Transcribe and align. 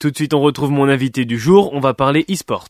Tout 0.00 0.12
de 0.12 0.16
suite, 0.16 0.32
on 0.32 0.40
retrouve 0.40 0.70
mon 0.70 0.88
invité 0.88 1.24
du 1.24 1.40
jour. 1.40 1.70
On 1.72 1.80
va 1.80 1.92
parler 1.92 2.24
e-sport. 2.30 2.68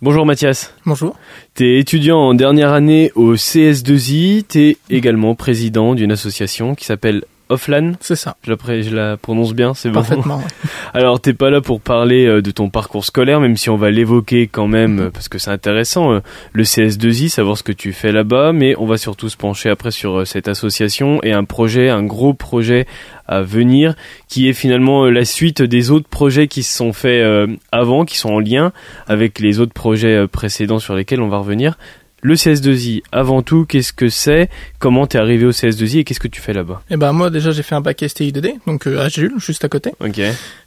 Bonjour 0.00 0.26
Mathias. 0.26 0.74
Bonjour. 0.84 1.16
T'es 1.54 1.78
étudiant 1.78 2.18
en 2.18 2.34
dernière 2.34 2.72
année 2.72 3.12
au 3.14 3.36
CS2I. 3.36 4.42
T'es 4.42 4.78
également 4.90 5.36
président 5.36 5.94
d'une 5.94 6.10
association 6.10 6.74
qui 6.74 6.86
s'appelle 6.86 7.22
Offline. 7.52 7.96
C'est 8.00 8.16
ça. 8.16 8.36
Je 8.44 8.50
la, 8.50 8.82
je 8.82 8.94
la 8.94 9.16
prononce 9.16 9.54
bien, 9.54 9.74
c'est 9.74 9.90
bon. 9.90 10.00
Parfaitement. 10.00 10.38
ouais. 10.38 10.44
Alors, 10.94 11.20
t'es 11.20 11.34
pas 11.34 11.50
là 11.50 11.60
pour 11.60 11.80
parler 11.80 12.26
euh, 12.26 12.42
de 12.42 12.50
ton 12.50 12.70
parcours 12.70 13.04
scolaire, 13.04 13.40
même 13.40 13.56
si 13.56 13.70
on 13.70 13.76
va 13.76 13.90
l'évoquer 13.90 14.46
quand 14.46 14.66
même, 14.66 14.98
euh, 14.98 15.10
parce 15.10 15.28
que 15.28 15.38
c'est 15.38 15.50
intéressant, 15.50 16.12
euh, 16.12 16.20
le 16.52 16.64
CS2I, 16.64 17.28
savoir 17.28 17.58
ce 17.58 17.62
que 17.62 17.72
tu 17.72 17.92
fais 17.92 18.10
là-bas, 18.10 18.52
mais 18.52 18.74
on 18.78 18.86
va 18.86 18.96
surtout 18.96 19.28
se 19.28 19.36
pencher 19.36 19.68
après 19.68 19.90
sur 19.90 20.26
cette 20.26 20.48
association 20.48 21.22
et 21.22 21.32
un 21.32 21.44
projet, 21.44 21.90
un 21.90 22.02
gros 22.02 22.34
projet 22.34 22.86
à 23.26 23.42
venir, 23.42 23.94
qui 24.28 24.48
est 24.48 24.52
finalement 24.52 25.06
la 25.06 25.24
suite 25.24 25.62
des 25.62 25.90
autres 25.90 26.08
projets 26.08 26.48
qui 26.48 26.62
se 26.62 26.76
sont 26.76 26.92
faits 26.92 27.24
avant, 27.70 28.04
qui 28.04 28.18
sont 28.18 28.30
en 28.30 28.40
lien 28.40 28.72
avec 29.06 29.38
les 29.38 29.60
autres 29.60 29.72
projets 29.72 30.26
précédents 30.26 30.80
sur 30.80 30.94
lesquels 30.94 31.22
on 31.22 31.28
va 31.28 31.38
revenir. 31.38 31.78
Le 32.24 32.34
CS2I, 32.34 33.02
avant 33.10 33.42
tout, 33.42 33.64
qu'est-ce 33.64 33.92
que 33.92 34.08
c'est 34.08 34.48
Comment 34.78 35.08
t'es 35.08 35.18
arrivé 35.18 35.44
au 35.44 35.50
CS2I 35.50 35.98
et 35.98 36.04
qu'est-ce 36.04 36.20
que 36.20 36.28
tu 36.28 36.40
fais 36.40 36.52
là-bas? 36.52 36.80
Et 36.88 36.96
ben 36.96 37.12
moi 37.12 37.30
déjà 37.30 37.50
j'ai 37.50 37.64
fait 37.64 37.74
un 37.74 37.80
bac 37.80 37.98
STI2D, 38.00 38.58
donc 38.64 38.86
euh, 38.86 39.00
à 39.00 39.08
Jules, 39.08 39.32
juste 39.38 39.64
à 39.64 39.68
côté. 39.68 39.90
Ok. 39.98 40.20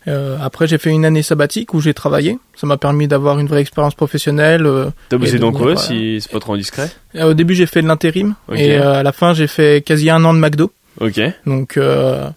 Euh, 0.10 0.38
après 0.42 0.68
j'ai 0.68 0.78
fait 0.78 0.90
une 0.90 1.06
année 1.06 1.24
sabbatique 1.24 1.74
où 1.74 1.80
j'ai 1.80 1.94
travaillé. 1.94 2.38
Ça 2.58 2.68
m'a 2.68 2.76
permis 2.76 3.08
d'avoir 3.08 3.40
une 3.40 3.48
vraie 3.48 3.62
expérience 3.62 3.96
professionnelle. 3.96 4.66
euh, 4.66 4.90
T'as 5.08 5.18
bossé 5.18 5.40
dans 5.40 5.54
quoi, 5.54 5.78
si 5.78 6.20
c'est 6.20 6.30
pas 6.32 6.40
trop 6.42 6.56
indiscret? 6.56 6.90
Et 7.14 7.24
au 7.24 7.34
début 7.34 7.56
j'ai 7.56 7.68
fait 7.68 7.82
de 7.82 7.88
l'intérim 7.88 8.36
Ok. 8.50 8.60
et 8.60 8.78
euh, 8.78 8.96
à 8.96 9.04
la 9.04 9.14
fin 9.14 9.34
j'ai 9.34 9.48
fait 9.48 9.82
quasi 9.82 10.10
un 10.10 10.26
an 10.26 10.34
de 10.34 10.40
McDo. 10.40 10.74
Ok. 11.00 11.22
Donc 11.46 11.78
euh, 11.78 12.28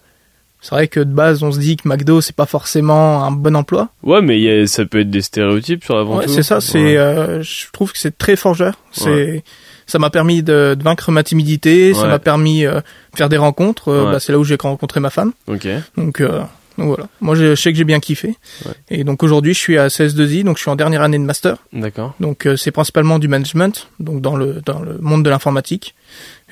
c'est 0.60 0.74
vrai 0.74 0.88
que 0.88 1.00
de 1.00 1.12
base 1.12 1.42
on 1.42 1.52
se 1.52 1.58
dit 1.58 1.76
que 1.76 1.88
McDo 1.88 2.20
c'est 2.20 2.34
pas 2.34 2.46
forcément 2.46 3.24
un 3.24 3.30
bon 3.30 3.54
emploi. 3.56 3.88
Ouais, 4.02 4.20
mais 4.22 4.62
a- 4.62 4.66
ça 4.66 4.84
peut 4.84 5.00
être 5.00 5.10
des 5.10 5.22
stéréotypes 5.22 5.84
sur 5.84 5.96
avant 5.96 6.18
Ouais, 6.18 6.28
c'est 6.28 6.42
ça. 6.42 6.60
C'est 6.60 6.78
Ouais. 6.82 6.96
euh, 6.96 7.42
je 7.42 7.66
trouve 7.72 7.92
que 7.92 7.98
c'est 7.98 8.16
très 8.18 8.36
forgeur. 8.36 8.74
C'est 8.92 9.42
ça 9.86 9.98
m'a 9.98 10.10
permis 10.10 10.42
de, 10.42 10.74
de 10.78 10.82
vaincre 10.82 11.10
ma 11.12 11.22
timidité. 11.22 11.94
Ça 11.94 12.06
m'a 12.06 12.18
permis 12.18 12.66
euh, 12.66 12.80
de 12.80 13.16
faire 13.16 13.28
des 13.30 13.38
rencontres. 13.38 13.88
Euh, 13.88 14.12
bah, 14.12 14.20
c'est 14.20 14.32
là 14.32 14.38
où 14.38 14.44
j'ai 14.44 14.56
rencontré 14.60 15.00
ma 15.00 15.08
femme. 15.10 15.32
Ok. 15.46 15.66
Donc, 15.96 16.20
euh, 16.20 16.40
donc 16.78 16.86
voilà. 16.86 17.08
Moi, 17.20 17.34
je, 17.34 17.56
je 17.56 17.60
sais 17.60 17.72
que 17.72 17.76
j'ai 17.76 17.84
bien 17.84 17.98
kiffé. 17.98 18.36
Ouais. 18.64 18.72
Et 18.88 19.04
donc 19.04 19.24
aujourd'hui, 19.24 19.52
je 19.52 19.58
suis 19.58 19.76
à 19.76 19.88
CS2I, 19.88 20.44
donc 20.44 20.56
je 20.56 20.62
suis 20.62 20.70
en 20.70 20.76
dernière 20.76 21.02
année 21.02 21.18
de 21.18 21.24
master. 21.24 21.56
D'accord. 21.72 22.14
Donc 22.20 22.46
euh, 22.46 22.56
c'est 22.56 22.70
principalement 22.70 23.18
du 23.18 23.26
management, 23.26 23.88
donc 23.98 24.20
dans 24.20 24.36
le 24.36 24.62
dans 24.64 24.78
le 24.78 24.98
monde 24.98 25.24
de 25.24 25.30
l'informatique. 25.30 25.94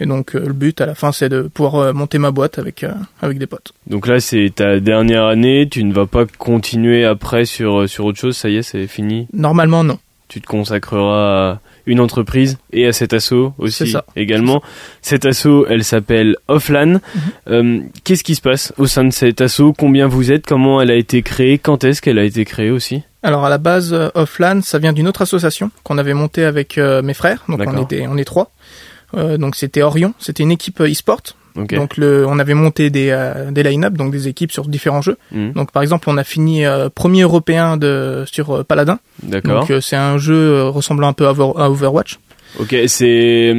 Et 0.00 0.04
donc 0.04 0.34
euh, 0.34 0.41
le 0.44 0.52
but 0.52 0.80
à 0.80 0.86
la 0.86 0.97
fin, 0.97 1.12
c'est 1.12 1.28
de 1.28 1.42
pouvoir 1.42 1.77
euh, 1.77 1.92
monter 1.92 2.19
ma 2.19 2.32
boîte 2.32 2.58
avec 2.58 2.84
avec 3.22 3.38
des 3.38 3.47
potes. 3.47 3.72
Donc 3.86 4.08
là, 4.08 4.19
c'est 4.19 4.52
ta 4.54 4.80
dernière 4.80 5.24
année. 5.27 5.69
Tu 5.70 5.84
ne 5.84 5.94
vas 5.94 6.06
pas 6.06 6.27
continuer 6.38 7.04
après 7.04 7.44
sur 7.44 7.88
sur 7.88 8.04
autre 8.04 8.19
chose. 8.19 8.36
Ça 8.36 8.48
y 8.48 8.56
est, 8.56 8.62
c'est 8.62 8.88
fini. 8.88 9.28
Normalement, 9.32 9.84
non. 9.84 9.98
Tu 10.28 10.41
te 10.41 10.47
consacreras 10.48 11.52
à 11.52 11.60
une 11.86 12.00
entreprise 12.00 12.58
et 12.72 12.86
à 12.86 12.92
cet 12.92 13.12
assaut 13.12 13.54
aussi 13.58 13.86
ça. 13.90 14.04
également. 14.16 14.62
Cet 15.02 15.24
assaut, 15.24 15.66
elle 15.68 15.84
s'appelle 15.84 16.36
Offline. 16.48 16.94
Mhm. 17.14 17.20
Euh, 17.48 17.80
Qu'est-ce 18.04 18.24
qui 18.24 18.34
se 18.34 18.40
passe 18.40 18.72
au 18.76 18.86
sein 18.86 19.04
de 19.04 19.12
cet 19.12 19.40
assaut? 19.40 19.72
Combien 19.72 20.06
vous 20.06 20.30
êtes? 20.32 20.46
Comment 20.46 20.80
elle 20.82 20.90
a 20.90 20.96
été 20.96 21.22
créée? 21.22 21.58
Quand 21.58 21.84
est-ce 21.84 22.02
qu'elle 22.02 22.18
a 22.18 22.24
été 22.24 22.44
créée 22.44 22.70
aussi? 22.70 23.02
Alors 23.22 23.44
à 23.44 23.48
la 23.48 23.58
base, 23.58 23.92
euh, 23.92 24.08
Offline, 24.14 24.62
ça 24.62 24.78
vient 24.78 24.92
d'une 24.92 25.08
autre 25.08 25.22
association 25.22 25.70
qu'on 25.82 25.98
avait 25.98 26.14
montée 26.14 26.44
avec 26.44 26.78
euh, 26.78 27.02
mes 27.02 27.14
frères. 27.14 27.42
Donc 27.48 27.60
on 27.60 27.64
D'accord. 27.64 27.82
était 27.82 28.06
on 28.08 28.16
est 28.16 28.24
trois. 28.24 28.50
Euh, 29.14 29.36
donc 29.38 29.56
c'était 29.56 29.82
Orion, 29.82 30.14
c'était 30.18 30.42
une 30.42 30.50
équipe 30.52 30.80
e-sport. 30.80 31.22
Donc 31.56 31.96
le, 31.96 32.26
on 32.26 32.38
avait 32.38 32.54
monté 32.54 32.90
des, 32.90 33.08
euh, 33.10 33.50
des 33.50 33.62
line-up, 33.62 33.94
donc 33.94 34.12
des 34.12 34.28
équipes 34.28 34.53
sur 34.53 34.66
différents 34.69 35.03
jeux. 35.03 35.16
Mhm. 35.32 35.53
Donc 35.53 35.72
par 35.72 35.82
exemple, 35.82 36.08
on 36.10 36.16
a 36.16 36.25
fini 36.25 36.64
euh, 36.66 36.88
premier 36.88 37.22
européen 37.22 37.76
de 37.76 38.25
sur 38.31 38.56
euh, 38.56 38.62
Paladin. 38.64 38.98
D'accord. 39.22 39.60
Donc 39.60 39.70
euh, 39.70 39.81
c'est 39.81 39.97
un 39.97 40.19
jeu 40.19 40.34
euh, 40.34 40.64
ressemblant 40.69 41.08
un 41.08 41.12
peu 41.12 41.26
à, 41.26 41.31
à 41.31 41.70
Overwatch. 41.70 42.19
Ok, 42.58 42.75
c'est 42.86 43.54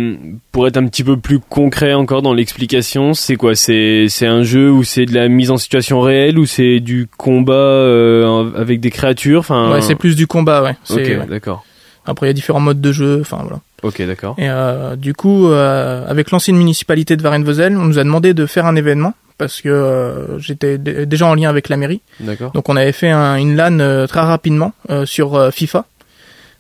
pour 0.51 0.66
être 0.67 0.77
un 0.77 0.88
petit 0.88 1.03
peu 1.03 1.17
plus 1.17 1.39
concret 1.39 1.94
encore 1.94 2.23
dans 2.23 2.33
l'explication, 2.33 3.13
c'est 3.13 3.35
quoi? 3.35 3.53
C'est 3.53 4.07
c'est 4.09 4.25
un 4.25 4.41
jeu 4.41 4.72
où 4.72 4.83
c'est 4.83 5.05
de 5.05 5.13
la 5.13 5.27
mise 5.27 5.51
en 5.51 5.57
situation 5.57 6.01
réelle 6.01 6.39
ou 6.39 6.47
c'est 6.47 6.79
du 6.79 7.07
combat 7.16 7.53
euh, 7.53 8.49
avec 8.55 8.79
des 8.79 8.89
créatures? 8.89 9.41
Enfin, 9.41 9.72
Ouais, 9.72 9.81
c'est 9.81 9.93
plus 9.93 10.16
du 10.16 10.25
combat, 10.25 10.63
ouais. 10.63 10.75
Ok, 10.89 10.97
ouais. 10.97 11.19
d'accord. 11.29 11.63
Après, 12.07 12.25
il 12.25 12.29
y 12.29 12.31
a 12.31 12.34
différents 12.34 12.62
modes 12.62 12.81
de 12.81 12.91
jeu, 12.91 13.19
enfin 13.22 13.38
voilà. 13.41 13.59
Ok, 13.84 14.01
d'accord. 14.01 14.35
Et 14.38 14.50
euh, 14.50 14.95
du 14.95 15.13
coup, 15.13 15.47
euh, 15.47 16.06
avec 16.07 16.31
l'ancienne 16.31 16.56
municipalité 16.56 17.16
de 17.18 17.22
Varennes-Vauzelles, 17.22 17.78
on 17.78 17.85
nous 17.85 18.00
a 18.00 18.03
demandé 18.03 18.34
de 18.34 18.45
faire 18.45 18.66
un 18.66 18.75
événement 18.75 19.13
parce 19.38 19.62
que 19.62 19.69
euh, 19.69 20.40
j'étais 20.40 20.78
déjà 20.79 21.28
en 21.28 21.35
lien 21.35 21.50
avec 21.50 21.69
la 21.69 21.78
mairie. 21.78 22.01
D'accord. 22.19 22.51
Donc 22.53 22.69
on 22.69 22.75
avait 22.75 22.94
fait 22.94 23.12
un, 23.12 23.35
une 23.35 23.56
LAN 23.56 24.07
très 24.07 24.22
rapidement 24.22 24.73
sur 25.06 25.51
FIFA. 25.53 25.85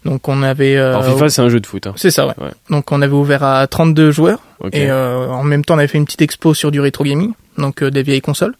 Donc 0.05 0.27
on 0.27 0.43
avait... 0.43 0.77
Alors 0.77 1.03
FIFA, 1.03 1.29
c'est 1.29 1.41
un 1.41 1.49
jeu 1.49 1.59
de 1.59 1.65
foot. 1.65 1.87
Hein. 1.87 1.93
C'est 1.95 2.11
ça, 2.11 2.27
ouais. 2.27 2.33
Ouais. 2.39 2.51
Donc 2.69 2.91
on 2.91 3.01
avait 3.01 3.13
ouvert 3.13 3.43
à 3.43 3.65
32 3.65 4.11
joueurs 4.11 4.39
Ok. 4.59 4.75
et 4.75 4.91
en 4.91 5.43
même 5.43 5.65
temps 5.65 5.75
on 5.75 5.79
avait 5.79 5.87
fait 5.87 5.97
une 5.97 6.05
petite 6.05 6.21
expo 6.21 6.53
sur 6.53 6.71
du 6.71 6.79
rétro 6.79 7.03
gaming, 7.03 7.31
donc 7.57 7.83
des 7.83 8.03
vieilles 8.03 8.21
consoles. 8.21 8.53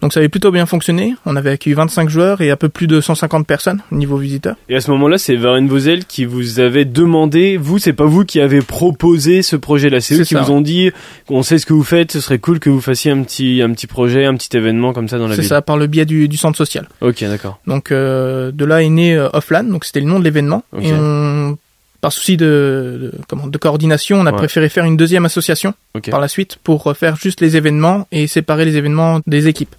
Donc 0.00 0.12
ça 0.12 0.20
avait 0.20 0.28
plutôt 0.28 0.50
bien 0.50 0.64
fonctionné. 0.66 1.14
On 1.26 1.36
avait 1.36 1.50
accueilli 1.50 1.74
25 1.74 2.08
joueurs 2.08 2.40
et 2.40 2.50
un 2.50 2.56
peu 2.56 2.68
plus 2.68 2.86
de 2.86 3.00
150 3.00 3.46
personnes 3.46 3.82
au 3.92 3.96
niveau 3.96 4.16
visiteur. 4.16 4.56
Et 4.68 4.76
à 4.76 4.80
ce 4.80 4.90
moment-là, 4.92 5.18
c'est 5.18 5.36
Varen 5.36 5.68
Vosel 5.68 6.04
qui 6.06 6.24
vous 6.24 6.58
avait 6.60 6.84
demandé, 6.86 7.56
vous, 7.58 7.78
c'est 7.78 7.92
pas 7.92 8.04
vous 8.06 8.24
qui 8.24 8.40
avez 8.40 8.60
proposé 8.62 9.42
ce 9.42 9.56
projet-là, 9.56 10.00
c'est 10.00 10.14
eux 10.14 10.18
C'est 10.18 10.24
qui 10.24 10.34
ça, 10.34 10.40
vous 10.42 10.52
ont 10.52 10.60
dit, 10.62 10.90
on 11.28 11.42
sait 11.42 11.58
ce 11.58 11.66
que 11.66 11.72
vous 11.74 11.82
faites, 11.84 12.12
ce 12.12 12.20
serait 12.20 12.38
cool 12.38 12.60
que 12.60 12.70
vous 12.70 12.80
fassiez 12.80 13.10
un 13.10 13.22
petit, 13.22 13.60
un 13.62 13.70
petit 13.72 13.86
projet, 13.86 14.24
un 14.24 14.34
petit 14.36 14.56
événement 14.56 14.92
comme 14.92 15.08
ça 15.08 15.18
dans 15.18 15.28
la 15.28 15.34
C'est 15.34 15.42
ville. 15.42 15.48
ça, 15.48 15.60
par 15.62 15.76
le 15.76 15.86
biais 15.86 16.06
du, 16.06 16.28
du 16.28 16.36
centre 16.36 16.56
social. 16.56 16.88
Ok, 17.00 17.22
d'accord. 17.24 17.58
Donc 17.66 17.92
euh, 17.92 18.52
de 18.52 18.64
là 18.64 18.82
est 18.82 18.88
né 18.88 19.14
euh, 19.16 19.28
Offline, 19.34 19.68
donc 19.70 19.84
c'était 19.84 20.00
le 20.00 20.06
nom 20.06 20.18
de 20.18 20.24
l'événement. 20.24 20.62
Ok. 20.72 20.84
Et 20.84 20.92
on, 20.94 21.58
par 22.00 22.12
souci 22.12 22.36
de, 22.36 23.10
de, 23.12 23.12
comment, 23.28 23.46
de 23.46 23.58
coordination, 23.58 24.18
on 24.20 24.26
a 24.26 24.30
Ouais. 24.32 24.36
préféré 24.38 24.68
faire 24.68 24.84
une 24.84 24.96
deuxième 24.96 25.24
association 25.26 25.74
par 26.10 26.20
la 26.20 26.28
suite 26.28 26.56
pour 26.64 26.96
faire 26.96 27.16
juste 27.16 27.40
les 27.40 27.56
événements 27.56 28.06
et 28.10 28.26
séparer 28.26 28.64
les 28.64 28.76
événements 28.76 29.20
des 29.26 29.48
équipes. 29.48 29.74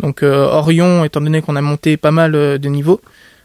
Donc 0.00 0.22
euh, 0.22 0.46
Orion, 0.46 1.04
étant 1.04 1.20
donné 1.20 1.42
qu'on 1.42 1.56
a 1.56 1.60
monté 1.62 1.96
pas 1.96 2.10
mal 2.10 2.34
euh, 2.34 2.58
de 2.58 2.68
niveaux, 2.68 3.00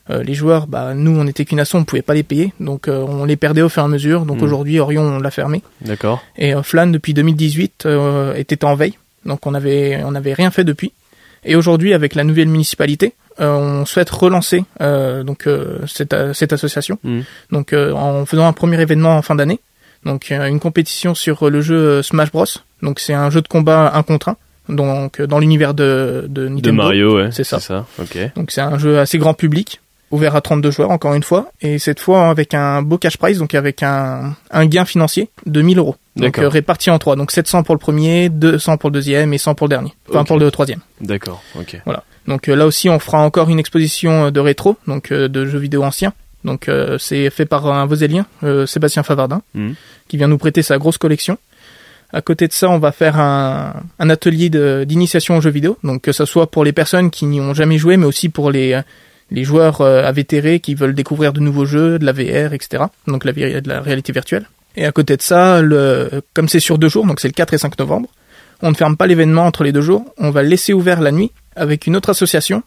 euh, 0.10 0.24
les 0.24 0.34
joueurs, 0.34 0.66
bah 0.66 0.94
nous 0.96 1.12
on 1.20 1.28
était 1.28 1.46
qu'une 1.46 1.60
asso, 1.60 1.76
on 1.76 1.84
pouvait 1.84 2.02
pas 2.02 2.16
les 2.16 2.24
payer, 2.24 2.52
donc 2.60 2.88
euh, 2.88 3.06
on 3.08 3.26
les 3.26 3.36
perdait 3.36 3.62
au 3.62 3.70
fur 3.70 3.84
et 3.84 3.86
à 3.86 3.88
mesure. 3.88 4.26
Donc 4.26 4.38
Mhm. 4.38 4.44
aujourd'hui 4.44 4.80
Orion 4.80 5.04
on 5.04 5.20
l'a 5.20 5.30
fermé 5.30 5.62
D'accord. 5.82 6.24
et 6.36 6.56
Offline 6.56 6.92
depuis 6.92 7.14
2018 7.14 7.84
euh, 7.86 8.34
était 8.34 8.66
en 8.66 8.74
veille, 8.74 8.98
donc 9.26 9.46
on 9.46 9.54
avait 9.54 10.02
on 10.04 10.16
avait 10.16 10.34
rien 10.34 10.50
fait 10.50 10.64
depuis. 10.64 10.94
Et 11.46 11.56
aujourd'hui 11.56 11.94
avec 11.94 12.16
la 12.16 12.24
nouvelle 12.24 12.48
municipalité, 12.50 13.14
on 13.40 13.86
souhaite 13.86 14.10
relancer 14.10 14.66
euh, 14.82 15.24
donc 15.24 15.48
euh, 15.48 15.80
cette, 15.88 16.14
euh, 16.14 16.34
cette 16.34 16.54
association. 16.54 17.00
Mhm. 17.04 17.24
Donc 17.52 17.74
euh, 17.74 17.92
en 17.94 18.26
faisant 18.26 18.48
un 18.48 18.54
premier 18.54 18.80
événement 18.82 19.18
en 19.18 19.22
fin 19.22 19.36
d'année, 19.36 19.60
donc 20.06 20.32
euh, 20.32 20.46
une 20.48 20.60
compétition 20.60 21.16
sur 21.16 21.50
le 21.50 21.62
jeu 21.62 21.76
euh, 21.76 22.04
Smash 22.04 22.32
Bros. 22.32 22.46
Donc 22.82 23.00
c'est 23.00 23.14
un 23.14 23.30
jeu 23.30 23.42
de 23.42 23.48
combat 23.48 23.92
un 23.94 24.04
contre 24.04 24.30
un, 24.30 24.36
donc 24.70 25.20
euh, 25.20 25.28
dans 25.28 25.40
l'univers 25.40 25.74
de 25.74 26.26
de 26.30 26.44
De 26.44 26.50
Nintendo. 26.50 26.74
Mario, 26.74 27.18
ouais. 27.18 27.30
C'est 27.32 27.44
ça. 27.44 27.86
Ok. 28.00 28.18
Donc 28.36 28.52
c'est 28.52 28.62
un 28.62 28.78
jeu 28.78 29.00
assez 29.00 29.18
grand 29.18 29.34
public, 29.34 29.82
ouvert 30.12 30.36
à 30.36 30.42
32 30.42 30.72
joueurs 30.72 30.92
encore 30.92 31.14
une 31.14 31.24
fois, 31.24 31.52
et 31.62 31.80
cette 31.80 32.00
fois 32.00 32.30
avec 32.30 32.54
un 32.54 32.82
beau 32.82 32.98
cash 32.98 33.18
prize, 33.18 33.40
donc 33.40 33.54
avec 33.56 33.84
un, 33.84 34.36
un 34.52 34.66
gain 34.66 34.86
financier 34.86 35.30
de 35.46 35.62
1000 35.62 35.78
euros. 35.80 35.96
Donc 36.20 36.38
euh, 36.40 36.50
réparti 36.50 36.90
en 36.90 37.00
trois, 37.00 37.16
donc 37.16 37.32
700 37.32 37.64
pour 37.64 37.76
le 37.76 37.80
premier, 37.80 38.30
200 38.30 38.78
pour 38.78 38.90
le 38.90 38.94
deuxième 38.94 39.34
et 39.34 39.38
100 39.38 39.56
pour 39.56 39.68
le 39.68 39.70
dernier, 39.70 39.94
enfin 40.10 40.22
Ok. 40.22 40.28
pour 40.28 40.38
le 40.40 40.52
troisième. 40.52 40.80
D'accord. 41.02 41.42
Ok. 41.56 41.78
Donc 42.28 42.48
euh, 42.48 42.56
là 42.56 42.66
aussi 42.66 42.90
on 42.90 43.00
fera 43.00 43.20
encore 43.20 43.50
une 43.50 43.60
exposition 43.60 44.26
euh, 44.26 44.32
de 44.32 44.40
rétro, 44.40 44.78
donc 44.88 45.12
euh, 45.12 45.28
de 45.28 45.46
jeux 45.46 45.58
vidéo 45.60 45.84
anciens. 45.84 46.14
Donc 46.44 46.70
euh, 46.70 46.98
c'est 46.98 47.30
fait 47.30 47.46
par 47.46 47.66
un 47.68 47.86
Vosélien, 47.86 48.26
euh, 48.44 48.66
Sébastien 48.66 49.04
Favardin, 49.04 49.42
Mhm. 49.56 49.76
qui 50.08 50.18
vient 50.18 50.28
nous 50.28 50.38
prêter 50.38 50.62
sa 50.62 50.78
grosse 50.78 50.98
collection. 50.98 51.38
À 52.12 52.22
côté 52.22 52.48
de 52.48 52.54
ça, 52.54 52.70
on 52.70 52.80
va 52.80 52.92
faire 52.92 53.20
un, 53.20 53.74
un 54.00 54.10
atelier 54.10 54.50
d'initiation 54.86 55.38
aux 55.38 55.42
jeux 55.42 55.52
vidéo, 55.52 55.78
donc 55.84 56.02
que 56.02 56.12
ce 56.12 56.26
soit 56.26 56.50
pour 56.50 56.64
les 56.64 56.72
personnes 56.74 57.12
qui 57.12 57.26
n'y 57.28 57.40
ont 57.40 57.54
jamais 57.54 57.78
joué, 57.78 57.98
mais 57.98 58.06
aussi 58.08 58.30
pour 58.30 58.50
les, 58.50 58.80
les 59.30 59.44
joueurs 59.44 59.82
euh, 59.82 60.04
avétérés 60.04 60.60
qui 60.60 60.74
veulent 60.74 60.96
découvrir 60.96 61.34
de 61.34 61.40
nouveaux 61.40 61.66
jeux, 61.66 62.00
de 62.00 62.06
la 62.06 62.12
VR, 62.12 62.54
etc. 62.54 62.86
Donc 63.06 63.26
la, 63.26 63.32
de 63.34 63.70
la 63.70 63.82
réalité 63.82 64.12
virtuelle. 64.12 64.48
Et 64.76 64.86
à 64.86 64.92
côté 64.92 65.18
de 65.18 65.22
ça, 65.22 65.62
le, 65.62 66.22
comme 66.34 66.48
c'est 66.48 66.60
sur 66.60 66.78
deux 66.78 66.90
jours, 66.90 67.06
donc 67.06 67.20
c'est 67.20 67.28
le 67.28 67.34
4 67.34 67.54
et 67.54 67.58
5 67.58 67.78
novembre, 67.80 68.10
on 68.62 68.70
ne 68.70 68.76
ferme 68.76 68.98
pas 68.98 69.08
l'événement 69.08 69.46
entre 69.46 69.64
les 69.64 69.72
deux 69.72 69.82
jours, 69.82 70.06
on 70.18 70.30
va 70.32 70.44
le 70.44 70.50
laisser 70.50 70.74
ouvert 70.74 71.02
la 71.02 71.12
nuit 71.12 71.32
avec 71.56 71.88
une 71.88 71.96
autre 71.96 72.10
association 72.10 72.64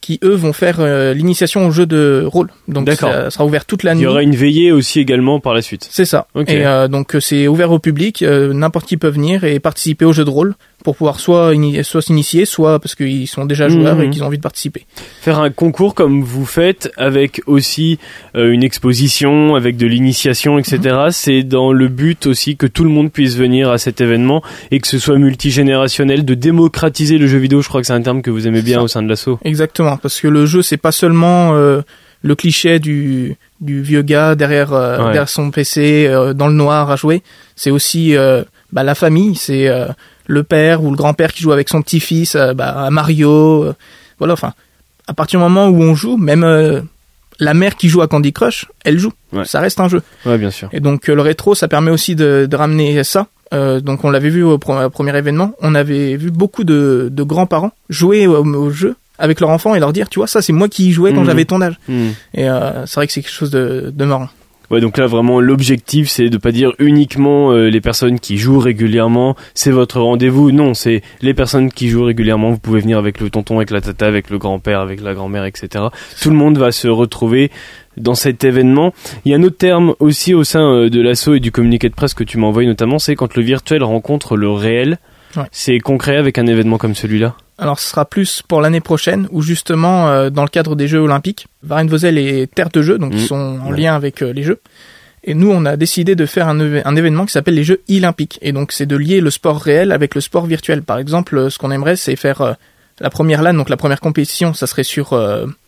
qui 0.00 0.18
eux 0.24 0.34
vont 0.34 0.52
faire 0.52 0.80
euh, 0.80 1.14
l'initiation 1.14 1.64
au 1.66 1.70
jeu 1.70 1.86
de 1.86 2.24
rôle. 2.26 2.50
Donc 2.66 2.90
ça 2.90 3.30
sera 3.30 3.44
ouvert 3.46 3.64
toute 3.64 3.84
la 3.84 3.92
Il 3.92 3.98
nuit. 3.98 4.02
y 4.02 4.06
aura 4.08 4.22
une 4.22 4.34
veillée 4.34 4.72
aussi 4.72 4.98
également 4.98 5.38
par 5.38 5.54
la 5.54 5.62
suite. 5.62 5.86
C'est 5.90 6.04
ça. 6.04 6.26
Et 6.48 6.66
euh, 6.66 6.88
donc 6.88 7.14
euh, 7.14 7.20
c'est 7.20 7.46
ouvert 7.46 7.70
au 7.70 7.78
public, 7.78 8.22
euh, 8.22 8.52
n'importe 8.52 8.86
qui 8.86 8.96
peut 8.96 9.08
venir 9.08 9.44
et 9.44 9.60
participer 9.60 10.04
au 10.04 10.12
jeu 10.12 10.24
de 10.24 10.30
rôle 10.30 10.54
pour 10.84 10.96
pouvoir 10.96 11.20
soit 11.20 11.52
soit 11.82 12.02
s'initier, 12.02 12.44
soit 12.44 12.78
parce 12.80 12.94
qu'ils 12.94 13.28
sont 13.28 13.44
déjà 13.44 13.68
joueurs 13.68 14.00
et 14.00 14.06
Mhm. 14.06 14.10
qu'ils 14.12 14.22
ont 14.22 14.26
envie 14.26 14.36
de 14.38 14.42
participer. 14.42 14.84
Faire 15.20 15.38
un 15.38 15.50
concours 15.50 15.94
comme 15.94 16.22
vous 16.22 16.44
faites 16.46 16.90
avec 16.96 17.40
aussi 17.46 17.98
euh, 18.34 18.50
une 18.52 18.62
exposition, 18.64 19.54
avec 19.54 19.76
de 19.76 19.86
l'initiation, 19.86 20.58
etc. 20.58 20.96
C'est 21.10 21.42
dans 21.42 21.72
le 21.72 21.88
but 21.88 22.26
aussi 22.26 22.56
que 22.56 22.66
tout 22.66 22.84
le 22.84 22.90
monde 22.90 23.10
puisse 23.12 23.36
venir 23.36 23.70
à 23.70 23.78
cet 23.78 24.00
événement 24.00 24.42
et 24.70 24.80
que 24.80 24.88
ce 24.88 24.98
soit 24.98 25.16
multigénérationnel, 25.18 26.24
de 26.24 26.34
démocratiser 26.34 27.18
le 27.18 27.26
jeu 27.26 27.38
vidéo. 27.38 27.62
Je 27.62 27.68
crois 27.68 27.80
que 27.80 27.86
c'est 27.86 27.92
un 27.92 28.02
terme 28.02 28.22
que 28.22 28.30
vous 28.30 28.46
aimez 28.46 28.62
bien 28.62 28.80
au 28.80 28.88
sein 28.88 29.02
de 29.02 29.08
l'assaut. 29.08 29.38
Exactement, 29.44 29.96
parce 29.96 30.20
que 30.20 30.28
le 30.28 30.46
jeu 30.46 30.62
c'est 30.62 30.76
pas 30.76 30.92
seulement 30.92 31.54
euh, 31.54 31.82
le 32.22 32.34
cliché 32.34 32.78
du 32.78 33.36
du 33.60 33.82
vieux 33.82 34.02
gars 34.02 34.34
derrière 34.34 34.72
euh, 34.72 34.96
Ouais. 34.98 35.04
derrière 35.12 35.28
son 35.28 35.50
PC 35.50 36.08
dans 36.34 36.48
le 36.48 36.54
noir 36.54 36.90
à 36.90 36.96
jouer. 36.96 37.22
C'est 37.56 37.70
aussi 37.70 38.14
bah, 38.72 38.82
la 38.82 38.94
famille, 38.94 39.34
c'est 39.36 39.68
le 40.26 40.42
père 40.42 40.82
ou 40.82 40.90
le 40.90 40.96
grand-père 40.96 41.32
qui 41.32 41.42
joue 41.42 41.52
avec 41.52 41.68
son 41.68 41.82
petit-fils 41.82 42.34
euh, 42.36 42.54
bah, 42.54 42.70
à 42.84 42.90
Mario. 42.90 43.64
euh, 43.64 43.74
voilà, 44.18 44.34
enfin, 44.34 44.52
à 45.08 45.14
partir 45.14 45.40
du 45.40 45.44
moment 45.44 45.68
où 45.68 45.82
on 45.82 45.94
joue, 45.94 46.16
même 46.16 46.44
euh, 46.44 46.80
la 47.40 47.54
mère 47.54 47.76
qui 47.76 47.88
joue 47.88 48.02
à 48.02 48.08
Candy 48.08 48.32
Crush, 48.32 48.66
elle 48.84 48.98
joue. 48.98 49.12
Ouais. 49.32 49.44
Ça 49.44 49.60
reste 49.60 49.80
un 49.80 49.88
jeu. 49.88 50.02
Ouais, 50.26 50.38
bien 50.38 50.50
sûr. 50.50 50.68
Et 50.72 50.80
donc 50.80 51.08
le 51.08 51.20
rétro, 51.20 51.54
ça 51.54 51.66
permet 51.68 51.90
aussi 51.90 52.14
de, 52.14 52.46
de 52.48 52.56
ramener 52.56 53.02
ça. 53.04 53.26
Euh, 53.52 53.80
donc 53.80 54.04
on 54.04 54.10
l'avait 54.10 54.30
vu 54.30 54.42
au, 54.44 54.56
pre- 54.58 54.86
au 54.86 54.90
premier 54.90 55.16
événement, 55.16 55.52
on 55.60 55.74
avait 55.74 56.16
vu 56.16 56.30
beaucoup 56.30 56.64
de, 56.64 57.08
de 57.12 57.22
grands-parents 57.22 57.72
jouer 57.90 58.26
au, 58.26 58.42
au 58.44 58.70
jeu 58.70 58.96
avec 59.18 59.40
leurs 59.40 59.50
enfants 59.50 59.74
et 59.74 59.80
leur 59.80 59.92
dire, 59.92 60.08
tu 60.08 60.20
vois, 60.20 60.26
ça 60.26 60.40
c'est 60.40 60.54
moi 60.54 60.68
qui 60.68 60.88
y 60.88 60.92
jouais 60.92 61.12
quand 61.12 61.20
Mhm. 61.20 61.26
j'avais 61.26 61.44
ton 61.44 61.60
âge. 61.60 61.74
Hmm. 61.86 62.08
Et 62.32 62.48
euh, 62.48 62.86
c'est 62.86 62.94
vrai 62.94 63.06
que 63.06 63.12
c'est 63.12 63.20
quelque 63.20 63.30
chose 63.32 63.50
de, 63.50 63.92
de 63.94 64.04
marrant. 64.06 64.28
Ouais, 64.72 64.80
donc 64.80 64.96
là 64.96 65.06
vraiment 65.06 65.38
l'objectif 65.38 66.08
c'est 66.08 66.30
de 66.30 66.38
pas 66.38 66.50
dire 66.50 66.72
uniquement 66.78 67.52
euh, 67.52 67.68
les 67.68 67.82
personnes 67.82 68.18
qui 68.18 68.38
jouent 68.38 68.58
régulièrement, 68.58 69.36
c'est 69.52 69.70
votre 69.70 70.00
rendez-vous. 70.00 70.50
Non, 70.50 70.72
c'est 70.72 71.02
les 71.20 71.34
personnes 71.34 71.70
qui 71.70 71.90
jouent 71.90 72.04
régulièrement. 72.04 72.50
Vous 72.50 72.58
pouvez 72.58 72.80
venir 72.80 72.96
avec 72.96 73.20
le 73.20 73.28
tonton, 73.28 73.56
avec 73.56 73.70
la 73.70 73.82
tata, 73.82 74.06
avec 74.06 74.30
le 74.30 74.38
grand-père, 74.38 74.80
avec 74.80 75.02
la 75.02 75.12
grand-mère, 75.12 75.44
etc. 75.44 75.84
Tout 76.22 76.30
le 76.30 76.36
monde 76.36 76.56
va 76.56 76.72
se 76.72 76.88
retrouver 76.88 77.50
dans 77.98 78.14
cet 78.14 78.44
événement. 78.44 78.94
Il 79.26 79.32
y 79.32 79.34
a 79.34 79.38
un 79.38 79.42
autre 79.42 79.58
terme 79.58 79.94
aussi 79.98 80.32
au 80.32 80.42
sein 80.42 80.62
euh, 80.62 80.88
de 80.88 81.02
l'assaut 81.02 81.34
et 81.34 81.40
du 81.40 81.52
communiqué 81.52 81.90
de 81.90 81.94
presse 81.94 82.14
que 82.14 82.24
tu 82.24 82.38
m'as 82.38 82.46
envoyé 82.46 82.66
notamment, 82.66 82.98
c'est 82.98 83.14
quand 83.14 83.36
le 83.36 83.42
virtuel 83.42 83.84
rencontre 83.84 84.36
le 84.36 84.50
réel. 84.50 84.98
Ouais. 85.36 85.44
C'est 85.50 85.78
concret 85.78 86.16
avec 86.16 86.38
un 86.38 86.46
événement 86.46 86.78
comme 86.78 86.94
celui-là. 86.94 87.34
Alors 87.58 87.78
ce 87.78 87.88
sera 87.90 88.04
plus 88.04 88.42
pour 88.46 88.60
l'année 88.60 88.80
prochaine, 88.80 89.28
où 89.30 89.40
justement, 89.42 90.08
euh, 90.08 90.30
dans 90.30 90.42
le 90.42 90.48
cadre 90.48 90.74
des 90.76 90.88
Jeux 90.88 90.98
Olympiques, 90.98 91.46
Varennes-Vauzelles 91.62 92.18
est 92.18 92.52
terre 92.52 92.70
de 92.70 92.82
jeux, 92.82 92.98
donc 92.98 93.12
ils 93.14 93.26
sont 93.26 93.60
en 93.64 93.70
Ouais. 93.70 93.80
lien 93.80 93.94
avec 93.94 94.22
euh, 94.22 94.32
les 94.32 94.42
Jeux. 94.42 94.60
Et 95.24 95.34
nous, 95.34 95.50
on 95.52 95.64
a 95.66 95.76
décidé 95.76 96.16
de 96.16 96.26
faire 96.26 96.48
un, 96.48 96.58
événement 96.96 97.24
qui 97.26 97.32
s'appelle 97.32 97.54
les 97.54 97.62
Jeux 97.62 97.80
Olympiques. 97.88 98.38
Et 98.42 98.50
donc 98.52 98.72
c'est 98.72 98.86
de 98.86 98.96
lier 98.96 99.20
le 99.20 99.30
sport 99.30 99.60
réel 99.60 99.92
avec 99.92 100.14
le 100.16 100.20
sport 100.20 100.46
virtuel. 100.46 100.82
Par 100.82 100.98
exemple, 100.98 101.38
euh, 101.38 101.50
ce 101.50 101.58
qu'on 101.58 101.70
aimerait, 101.70 101.94
c'est 101.96 102.16
faire 102.16 102.40
euh, 102.40 102.52
la 103.00 103.08
première 103.10 103.42
LAN, 103.42 103.54
donc 103.54 103.68
la 103.68 103.76
première 103.76 104.00
compétition, 104.00 104.52
ça 104.54 104.66
serait 104.66 104.82
sur 104.84 105.18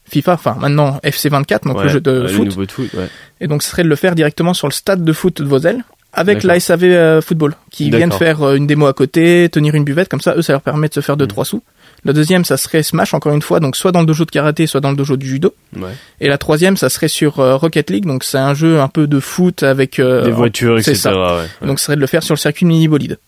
FIFA, 0.08 0.32
enfin 0.34 0.56
maintenant 0.60 0.98
FC24, 1.04 1.64
donc 1.66 1.78
Ouais, 1.78 1.84
le 1.84 1.88
jeu 1.88 2.00
de 2.00 2.10
le 2.10 2.28
foot. 2.28 2.44
nouveau 2.46 2.66
de 2.66 2.72
foot. 2.72 2.92
Ouais. 2.94 3.08
Et 3.40 3.46
donc 3.46 3.62
ce 3.62 3.70
serait 3.70 3.82
de 3.84 3.88
le 3.88 3.96
faire 3.96 4.14
directement 4.14 4.52
sur 4.54 4.66
le 4.68 4.72
stade 4.72 5.02
de 5.04 5.12
foot 5.12 5.40
de 5.40 5.46
Vosel 5.46 5.84
avec 6.14 6.42
la 6.42 6.58
SAV 6.60 6.84
euh, 6.84 7.20
Football 7.20 7.54
qui 7.70 7.90
viennent 7.90 8.02
D'accord. 8.10 8.18
faire 8.18 8.42
euh, 8.42 8.54
une 8.56 8.66
démo 8.66 8.86
à 8.86 8.92
côté, 8.92 9.48
tenir 9.50 9.74
une 9.74 9.84
buvette 9.84 10.08
comme 10.08 10.20
ça, 10.20 10.34
eux 10.36 10.42
ça 10.42 10.52
leur 10.52 10.62
permet 10.62 10.88
de 10.88 10.94
se 10.94 11.00
faire 11.00 11.16
deux 11.16 11.24
Mm. 11.24 11.28
trois 11.28 11.44
sous. 11.44 11.62
Le 12.04 12.12
deuxième 12.12 12.44
ça 12.44 12.56
serait 12.56 12.82
Smash 12.82 13.14
encore 13.14 13.32
une 13.32 13.42
fois 13.42 13.60
donc 13.60 13.76
soit 13.76 13.90
dans 13.92 14.00
le 14.00 14.06
dojo 14.06 14.24
de 14.24 14.30
karaté 14.30 14.66
soit 14.66 14.80
dans 14.80 14.90
le 14.90 14.96
dojo 14.96 15.16
du 15.16 15.26
judo. 15.26 15.54
Ouais. 15.76 15.90
Et 16.20 16.28
la 16.28 16.38
troisième 16.38 16.76
ça 16.76 16.88
serait 16.88 17.08
sur 17.08 17.40
euh, 17.40 17.56
Rocket 17.56 17.90
League 17.90 18.06
donc 18.06 18.24
c'est 18.24 18.38
un 18.38 18.54
jeu 18.54 18.80
un 18.80 18.88
peu 18.88 19.06
de 19.06 19.20
foot 19.20 19.62
avec 19.62 19.98
euh, 19.98 20.24
Des 20.24 20.30
voitures, 20.30 20.78
etc. 20.78 20.94
ça. 20.94 21.12
ouais. 21.16 21.42
Ouais. 21.62 21.66
donc 21.68 21.78
ce 21.78 21.86
serait 21.86 21.96
de 21.96 22.00
le 22.00 22.06
faire 22.06 22.22
sur 22.22 22.34
le 22.34 22.38
circuit 22.40 22.66
mini 22.66 22.88
bolide. 22.88 23.18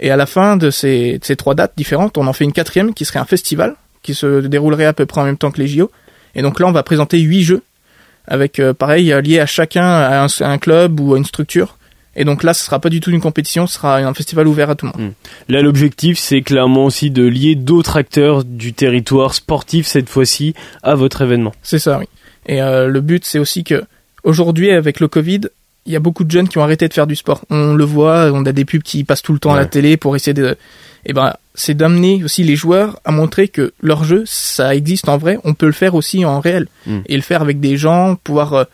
Et 0.00 0.10
à 0.10 0.16
la 0.16 0.26
fin 0.26 0.56
de 0.56 0.70
ces, 0.70 1.18
de 1.18 1.24
ces 1.24 1.34
trois 1.36 1.54
dates 1.54 1.72
différentes, 1.76 2.18
on 2.18 2.26
en 2.28 2.32
fait 2.32 2.44
une 2.44 2.52
quatrième 2.52 2.94
qui 2.94 3.04
serait 3.04 3.18
un 3.18 3.24
festival 3.24 3.74
qui 4.02 4.14
se 4.14 4.40
déroulerait 4.46 4.84
à 4.84 4.92
peu 4.92 5.06
près 5.06 5.20
en 5.20 5.24
même 5.24 5.36
temps 5.36 5.50
que 5.50 5.58
les 5.60 5.66
JO. 5.66 5.90
Et 6.36 6.42
donc 6.42 6.60
là, 6.60 6.66
on 6.66 6.72
va 6.72 6.84
présenter 6.84 7.18
huit 7.18 7.42
jeux 7.42 7.62
avec 8.28 8.60
euh, 8.60 8.72
pareil 8.72 9.12
lié 9.24 9.40
à 9.40 9.46
chacun 9.46 9.82
à 9.84 10.22
un, 10.22 10.26
à 10.26 10.48
un 10.50 10.58
club 10.58 11.00
ou 11.00 11.14
à 11.14 11.18
une 11.18 11.24
structure. 11.24 11.77
Et 12.20 12.24
donc 12.24 12.42
là, 12.42 12.52
ce 12.52 12.64
sera 12.64 12.80
pas 12.80 12.90
du 12.90 12.98
tout 13.00 13.10
une 13.10 13.20
compétition, 13.20 13.68
ce 13.68 13.74
sera 13.74 13.98
un 13.98 14.12
festival 14.12 14.48
ouvert 14.48 14.68
à 14.68 14.74
tout 14.74 14.86
le 14.86 14.92
monde. 14.92 15.12
Là, 15.48 15.62
l'objectif, 15.62 16.18
c'est 16.18 16.42
clairement 16.42 16.84
aussi 16.84 17.10
de 17.12 17.24
lier 17.24 17.54
d'autres 17.54 17.96
acteurs 17.96 18.44
du 18.44 18.72
territoire 18.72 19.34
sportif 19.34 19.86
cette 19.86 20.08
fois-ci 20.08 20.52
à 20.82 20.96
votre 20.96 21.22
événement. 21.22 21.54
C'est 21.62 21.78
ça, 21.78 21.98
oui. 21.98 22.06
Et 22.46 22.60
euh, 22.60 22.88
le 22.88 23.00
but, 23.00 23.24
c'est 23.24 23.38
aussi 23.38 23.62
que 23.62 23.84
aujourd'hui, 24.24 24.72
avec 24.72 24.98
le 24.98 25.06
Covid, 25.06 25.42
il 25.86 25.92
y 25.92 25.96
a 25.96 26.00
beaucoup 26.00 26.24
de 26.24 26.30
jeunes 26.30 26.48
qui 26.48 26.58
ont 26.58 26.62
arrêté 26.62 26.88
de 26.88 26.92
faire 26.92 27.06
du 27.06 27.14
sport. 27.14 27.42
On 27.50 27.74
le 27.74 27.84
voit, 27.84 28.32
on 28.34 28.44
a 28.46 28.52
des 28.52 28.64
pubs 28.64 28.82
qui 28.82 29.04
passent 29.04 29.22
tout 29.22 29.32
le 29.32 29.38
temps 29.38 29.54
à 29.54 29.56
la 29.56 29.66
télé 29.66 29.96
pour 29.96 30.16
essayer 30.16 30.34
de. 30.34 30.56
Et 31.06 31.12
ben, 31.12 31.34
c'est 31.54 31.74
d'amener 31.74 32.24
aussi 32.24 32.42
les 32.42 32.56
joueurs 32.56 32.98
à 33.04 33.12
montrer 33.12 33.46
que 33.46 33.72
leur 33.80 34.02
jeu, 34.02 34.24
ça 34.26 34.74
existe 34.74 35.08
en 35.08 35.18
vrai. 35.18 35.38
On 35.44 35.54
peut 35.54 35.66
le 35.66 35.72
faire 35.72 35.94
aussi 35.94 36.24
en 36.24 36.40
réel 36.40 36.66
Mm. 36.86 36.98
et 37.06 37.16
le 37.16 37.22
faire 37.22 37.42
avec 37.42 37.60
des 37.60 37.76
gens, 37.76 38.16
pouvoir 38.16 38.52
euh, 38.54 38.64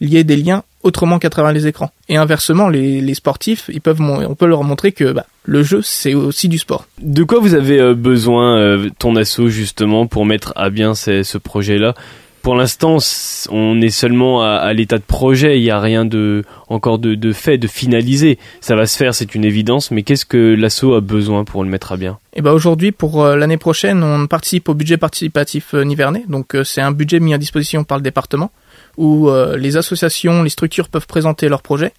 lier 0.00 0.24
des 0.24 0.36
liens 0.36 0.62
autrement 0.84 1.18
qu'à 1.18 1.30
travers 1.30 1.52
les 1.52 1.66
écrans. 1.66 1.90
Et 2.08 2.16
inversement, 2.16 2.68
les, 2.68 3.00
les 3.00 3.14
sportifs, 3.14 3.68
ils 3.72 3.80
peuvent, 3.80 4.00
on 4.00 4.34
peut 4.36 4.46
leur 4.46 4.62
montrer 4.62 4.92
que 4.92 5.12
bah, 5.12 5.26
le 5.44 5.62
jeu, 5.64 5.80
c'est 5.82 6.14
aussi 6.14 6.48
du 6.48 6.58
sport. 6.58 6.86
De 7.00 7.24
quoi 7.24 7.40
vous 7.40 7.54
avez 7.54 7.80
euh, 7.80 7.94
besoin, 7.94 8.58
euh, 8.58 8.90
ton 8.98 9.16
asso, 9.16 9.48
justement, 9.48 10.06
pour 10.06 10.24
mettre 10.24 10.52
à 10.54 10.70
bien 10.70 10.94
ces- 10.94 11.24
ce 11.24 11.38
projet-là? 11.38 11.94
Pour 12.42 12.56
l'instant, 12.56 12.98
on 13.50 13.80
est 13.80 13.88
seulement 13.88 14.42
à, 14.42 14.56
à 14.56 14.74
l'état 14.74 14.98
de 14.98 15.02
projet, 15.02 15.58
il 15.58 15.62
n'y 15.62 15.70
a 15.70 15.80
rien 15.80 16.04
de 16.04 16.44
encore 16.68 16.98
de, 16.98 17.14
de 17.14 17.32
fait, 17.32 17.56
de 17.56 17.66
finalisé. 17.66 18.38
Ça 18.60 18.76
va 18.76 18.84
se 18.84 18.98
faire, 18.98 19.14
c'est 19.14 19.34
une 19.34 19.46
évidence, 19.46 19.90
mais 19.90 20.02
qu'est-ce 20.02 20.26
que 20.26 20.54
l'asso 20.54 20.92
a 20.94 21.00
besoin 21.00 21.44
pour 21.44 21.64
le 21.64 21.70
mettre 21.70 21.92
à 21.92 21.96
bien? 21.96 22.18
Et 22.34 22.42
ben 22.42 22.52
aujourd'hui, 22.52 22.92
pour 22.92 23.24
euh, 23.24 23.34
l'année 23.34 23.56
prochaine, 23.56 24.02
on 24.02 24.26
participe 24.26 24.68
au 24.68 24.74
budget 24.74 24.98
participatif 24.98 25.72
Nivernais. 25.72 26.24
Donc 26.28 26.54
c'est 26.64 26.82
un 26.82 26.92
budget 26.92 27.18
mis 27.18 27.32
à 27.32 27.38
disposition 27.38 27.82
par 27.82 27.96
le 27.96 28.02
département 28.02 28.50
où 28.96 29.28
euh, 29.28 29.56
les 29.56 29.76
associations, 29.76 30.42
les 30.42 30.50
structures 30.50 30.88
peuvent 30.88 31.06
présenter 31.06 31.48
leurs 31.48 31.62
projets 31.62 31.92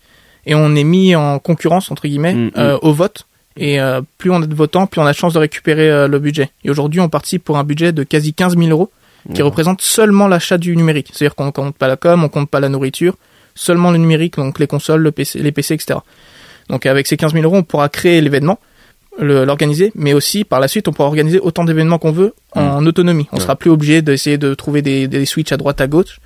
et 0.45 0.55
on 0.55 0.75
est 0.75 0.83
mis 0.83 1.15
en 1.15 1.39
concurrence 1.39 1.91
entre 1.91 2.07
guillemets 2.07 2.33
Mm, 2.33 2.51
euh, 2.57 2.77
au 2.81 2.93
vote. 2.93 3.25
Et 3.57 3.79
euh, 3.79 4.01
plus 4.17 4.31
on 4.31 4.41
a 4.41 4.45
de 4.45 4.53
votants, 4.53 4.85
plus 4.85 4.99
on 5.01 5.05
a 5.05 5.11
de 5.11 5.17
chances 5.17 5.33
de 5.33 5.39
récupérer 5.39 5.89
euh, 5.89 6.07
le 6.09 6.19
budget. 6.19 6.49
Et 6.65 6.69
aujourd'hui, 6.69 6.99
on 6.99 7.07
participe 7.07 7.43
pour 7.43 7.57
un 7.57 7.63
budget 7.63 7.93
de 7.93 8.03
quasi 8.03 8.33
15 8.33 8.57
000 8.57 8.69
euros 8.69 8.91
qui 9.33 9.41
représente 9.41 9.81
seulement 9.81 10.27
l'achat 10.27 10.57
du 10.59 10.75
numérique. 10.77 11.09
C'est-à-dire 11.11 11.33
qu'on 11.35 11.51
compte 11.51 11.75
pas 11.75 11.87
la 11.87 11.95
com, 11.95 12.23
on 12.23 12.29
compte 12.29 12.47
pas 12.49 12.59
la 12.59 12.69
nourriture, 12.69 13.15
seulement 13.55 13.89
le 13.91 13.97
numérique, 13.97 14.35
donc 14.35 14.59
les 14.59 14.67
consoles, 14.67 15.01
le 15.01 15.11
PC, 15.11 15.39
les 15.39 15.51
PC, 15.51 15.73
etc. 15.73 15.99
Donc 16.69 16.85
avec 16.85 17.07
ces 17.07 17.17
15 17.17 17.31
000 17.33 17.43
euros, 17.43 17.55
on 17.55 17.63
pourra 17.63 17.89
créer 17.89 18.21
l'événement, 18.21 18.59
l'organiser, 19.19 19.91
mais 19.95 20.13
aussi 20.13 20.43
par 20.43 20.59
la 20.59 20.67
suite, 20.67 20.87
on 20.87 20.93
pourra 20.93 21.07
organiser 21.07 21.39
autant 21.39 21.63
d'événements 21.63 21.97
qu'on 21.97 22.11
veut 22.11 22.33
en 22.53 22.85
autonomie. 22.85 23.27
On 23.31 23.37
Ouais. 23.37 23.41
sera 23.41 23.55
plus 23.55 23.69
obligé 23.71 24.01
d'essayer 24.01 24.37
de 24.37 24.53
trouver 24.53 24.81
des, 24.81 25.07
des 25.07 25.25
switches 25.25 25.53
à 25.53 25.57
droite, 25.57 25.81
à 25.81 25.87
gauche. 25.87 26.19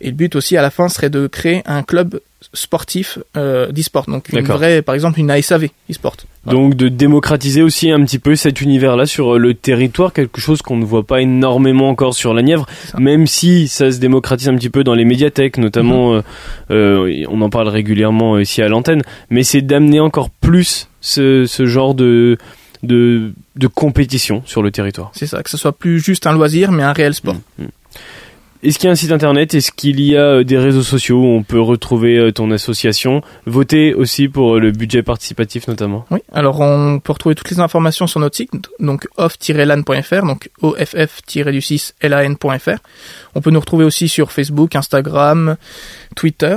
Et 0.00 0.08
le 0.08 0.12
but 0.16 0.36
aussi, 0.36 0.56
à 0.56 0.62
la 0.62 0.70
fin, 0.70 0.88
serait 0.88 1.10
de 1.10 1.26
créer 1.26 1.62
un 1.66 1.82
club 1.82 2.20
sportif 2.52 3.18
euh, 3.36 3.72
d'e-sport. 3.72 4.04
Donc 4.06 4.28
une 4.28 4.42
vraie, 4.42 4.82
par 4.82 4.94
exemple, 4.94 5.18
une 5.18 5.30
ASAV 5.30 5.68
e-sport. 5.90 6.16
Voilà. 6.44 6.58
Donc 6.60 6.74
de 6.74 6.88
démocratiser 6.88 7.62
aussi 7.62 7.90
un 7.90 8.04
petit 8.04 8.18
peu 8.18 8.36
cet 8.36 8.60
univers-là 8.60 9.06
sur 9.06 9.34
euh, 9.36 9.38
le 9.38 9.54
territoire, 9.54 10.12
quelque 10.12 10.40
chose 10.40 10.60
qu'on 10.60 10.76
ne 10.76 10.84
voit 10.84 11.06
pas 11.06 11.22
énormément 11.22 11.88
encore 11.88 12.14
sur 12.14 12.34
la 12.34 12.42
Nièvre, 12.42 12.66
même 12.98 13.26
si 13.26 13.66
ça 13.66 13.90
se 13.90 13.98
démocratise 13.98 14.48
un 14.50 14.56
petit 14.56 14.68
peu 14.68 14.84
dans 14.84 14.94
les 14.94 15.04
médiathèques, 15.06 15.56
notamment, 15.56 16.12
Mhm. 16.14 16.22
euh, 16.70 17.02
euh, 17.06 17.26
on 17.30 17.40
en 17.40 17.48
parle 17.48 17.68
régulièrement 17.68 18.38
ici 18.38 18.60
à 18.60 18.68
l'antenne, 18.68 19.02
mais 19.30 19.42
c'est 19.42 19.62
d'amener 19.62 20.00
encore 20.00 20.28
plus 20.28 20.88
ce, 21.00 21.46
ce 21.46 21.64
genre 21.66 21.94
de, 21.94 22.36
de, 22.82 23.32
de 23.56 23.66
compétition 23.68 24.42
sur 24.44 24.62
le 24.62 24.70
territoire. 24.70 25.10
C'est 25.14 25.26
ça, 25.26 25.42
que 25.42 25.48
ce 25.50 25.56
soit 25.56 25.72
plus 25.72 25.98
juste 25.98 26.26
un 26.26 26.32
loisir, 26.34 26.72
mais 26.72 26.82
un 26.82 26.92
réel 26.92 27.14
sport. 27.14 27.36
Mhm. 27.58 27.68
Est-ce 28.64 28.78
qu'il 28.78 28.86
y 28.86 28.88
a 28.88 28.92
un 28.92 28.96
site 28.96 29.12
internet? 29.12 29.52
Est-ce 29.52 29.70
qu'il 29.70 30.00
y 30.00 30.16
a 30.16 30.22
euh, 30.22 30.42
des 30.42 30.56
réseaux 30.56 30.82
sociaux 30.82 31.20
où 31.20 31.26
on 31.26 31.42
peut 31.42 31.60
retrouver 31.60 32.16
euh, 32.16 32.32
ton 32.32 32.50
association? 32.50 33.20
Voter 33.44 33.92
aussi 33.92 34.28
pour 34.28 34.54
euh, 34.54 34.58
le 34.58 34.72
budget 34.72 35.02
participatif 35.02 35.68
notamment. 35.68 36.06
Oui, 36.10 36.20
alors 36.32 36.62
on 36.62 36.98
peut 36.98 37.12
retrouver 37.12 37.34
toutes 37.34 37.50
les 37.50 37.60
informations 37.60 38.06
sur 38.06 38.20
notre 38.20 38.36
site, 38.36 38.52
donc 38.80 39.06
off-lan.fr, 39.18 40.26
donc 40.26 40.48
off-lan.fr. 40.62 42.78
On 43.34 43.40
peut 43.42 43.50
nous 43.50 43.60
retrouver 43.60 43.84
aussi 43.84 44.08
sur 44.08 44.32
Facebook, 44.32 44.74
Instagram, 44.76 45.56
Twitter. 46.16 46.56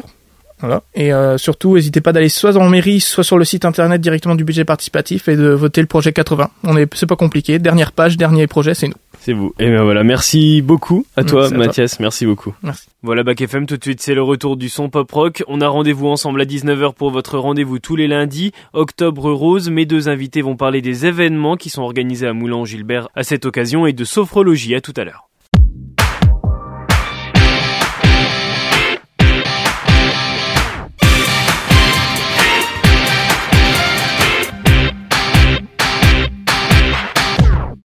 Voilà. 0.59 0.83
Et 0.95 1.13
euh, 1.13 1.37
surtout, 1.37 1.75
n'hésitez 1.75 2.01
pas 2.01 2.13
d'aller 2.13 2.29
soit 2.29 2.57
en 2.57 2.67
mairie, 2.69 2.99
soit 2.99 3.23
sur 3.23 3.37
le 3.37 3.45
site 3.45 3.65
internet 3.65 4.01
directement 4.01 4.35
du 4.35 4.43
budget 4.43 4.65
participatif 4.65 5.27
et 5.27 5.35
de 5.35 5.49
voter 5.49 5.81
le 5.81 5.87
projet 5.87 6.13
80. 6.13 6.49
On 6.63 6.75
est, 6.77 6.91
c'est 6.95 7.05
pas 7.05 7.15
compliqué. 7.15 7.59
Dernière 7.59 7.91
page, 7.91 8.17
dernier 8.17 8.47
projet, 8.47 8.73
c'est 8.73 8.87
nous. 8.87 8.95
C'est 9.19 9.33
vous. 9.33 9.53
Et 9.59 9.69
bien 9.69 9.83
voilà, 9.83 10.03
merci 10.03 10.61
beaucoup 10.61 11.05
à 11.15 11.23
toi 11.23 11.41
Merci 11.41 11.53
à 11.53 11.57
toi. 11.57 11.65
Mathias, 11.65 11.99
merci 11.99 12.25
beaucoup. 12.25 12.55
Merci. 12.63 12.87
Voilà 13.03 13.23
Bac 13.23 13.41
FM, 13.41 13.65
tout 13.65 13.77
de 13.77 13.83
suite 13.83 14.01
c'est 14.01 14.13
le 14.13 14.23
retour 14.23 14.57
du 14.57 14.69
son 14.69 14.89
pop 14.89 15.11
rock. 15.11 15.43
On 15.47 15.61
a 15.61 15.67
rendez-vous 15.67 16.07
ensemble 16.07 16.41
à 16.41 16.45
19h 16.45 16.93
pour 16.93 17.11
votre 17.11 17.37
rendez-vous 17.37 17.79
tous 17.79 17.95
les 17.95 18.07
lundis. 18.07 18.51
Octobre 18.73 19.31
Rose, 19.31 19.69
mes 19.69 19.85
deux 19.85 20.07
invités 20.09 20.41
vont 20.41 20.55
parler 20.55 20.81
des 20.81 21.05
événements 21.05 21.57
qui 21.57 21.69
sont 21.69 21.81
organisés 21.81 22.27
à 22.27 22.33
Moulin 22.33 22.63
Gilbert 22.65 23.09
à 23.15 23.23
cette 23.23 23.45
occasion 23.45 23.85
et 23.85 23.93
de 23.93 24.03
sophrologie. 24.03 24.75
À 24.75 24.81
tout 24.81 24.93
à 24.95 25.03
l'heure. 25.03 25.27